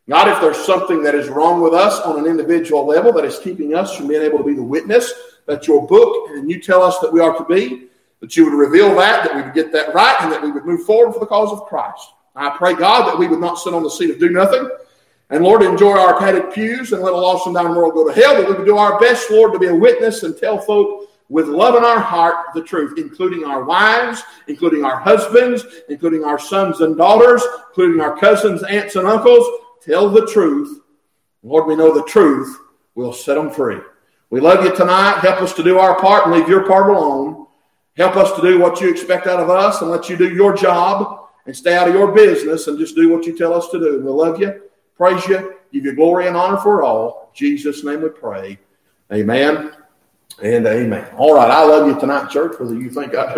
[0.07, 3.39] God, if there's something that is wrong with us on an individual level that is
[3.39, 5.11] keeping us from being able to be the witness
[5.47, 7.87] that your book and you tell us that we are to be,
[8.19, 10.65] that you would reveal that, that we would get that right, and that we would
[10.65, 12.13] move forward for the cause of Christ.
[12.35, 14.69] I pray, God, that we would not sit on the seat of do nothing.
[15.31, 18.13] And Lord, enjoy our padded pews and let a lost and dying world go to
[18.13, 18.35] hell.
[18.35, 21.47] That we would do our best, Lord, to be a witness and tell folk with
[21.47, 26.81] love in our heart the truth, including our wives, including our husbands, including our sons
[26.81, 29.47] and daughters, including our cousins, aunts, and uncles.
[29.85, 30.81] Tell the truth.
[31.43, 32.57] Lord, we know the truth
[32.95, 33.77] will set them free.
[34.31, 35.19] We love you tonight.
[35.19, 37.45] Help us to do our part and leave your part alone.
[37.95, 40.55] Help us to do what you expect out of us and let you do your
[40.55, 43.79] job and stay out of your business and just do what you tell us to
[43.79, 44.01] do.
[44.01, 44.61] We love you,
[44.97, 47.29] praise you, give you glory and honor for all.
[47.31, 48.57] In Jesus' name we pray.
[49.13, 49.71] Amen
[50.41, 51.07] and amen.
[51.15, 53.33] All right, I love you tonight, church, whether you think I do.